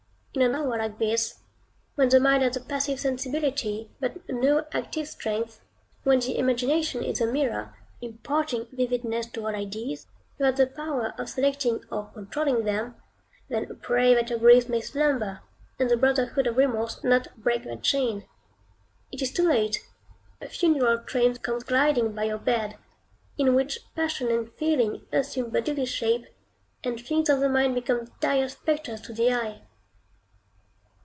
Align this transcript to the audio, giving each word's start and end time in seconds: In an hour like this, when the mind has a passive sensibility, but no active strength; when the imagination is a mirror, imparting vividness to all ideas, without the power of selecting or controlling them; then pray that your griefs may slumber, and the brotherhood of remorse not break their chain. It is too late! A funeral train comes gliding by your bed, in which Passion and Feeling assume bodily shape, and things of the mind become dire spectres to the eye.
In 0.33 0.41
an 0.41 0.55
hour 0.55 0.77
like 0.77 0.97
this, 0.97 1.41
when 1.95 2.07
the 2.07 2.17
mind 2.17 2.41
has 2.41 2.55
a 2.55 2.61
passive 2.61 3.01
sensibility, 3.01 3.91
but 3.99 4.25
no 4.29 4.65
active 4.71 5.09
strength; 5.09 5.59
when 6.03 6.21
the 6.21 6.37
imagination 6.37 7.03
is 7.03 7.19
a 7.19 7.27
mirror, 7.27 7.75
imparting 7.99 8.65
vividness 8.71 9.25
to 9.25 9.41
all 9.45 9.53
ideas, 9.53 10.07
without 10.37 10.55
the 10.55 10.67
power 10.67 11.13
of 11.17 11.27
selecting 11.27 11.83
or 11.91 12.09
controlling 12.13 12.63
them; 12.63 12.95
then 13.49 13.75
pray 13.81 14.13
that 14.15 14.29
your 14.29 14.39
griefs 14.39 14.69
may 14.69 14.79
slumber, 14.79 15.41
and 15.77 15.89
the 15.89 15.97
brotherhood 15.97 16.47
of 16.47 16.55
remorse 16.55 17.03
not 17.03 17.27
break 17.35 17.65
their 17.65 17.75
chain. 17.75 18.25
It 19.11 19.21
is 19.21 19.33
too 19.33 19.49
late! 19.49 19.85
A 20.39 20.47
funeral 20.47 20.99
train 20.99 21.35
comes 21.35 21.65
gliding 21.65 22.13
by 22.13 22.23
your 22.23 22.39
bed, 22.39 22.77
in 23.37 23.53
which 23.53 23.79
Passion 23.97 24.29
and 24.29 24.49
Feeling 24.53 25.05
assume 25.11 25.49
bodily 25.49 25.83
shape, 25.85 26.25
and 26.85 26.97
things 26.97 27.27
of 27.27 27.41
the 27.41 27.49
mind 27.49 27.75
become 27.75 28.07
dire 28.21 28.47
spectres 28.47 29.01
to 29.01 29.13
the 29.13 29.33
eye. 29.33 29.61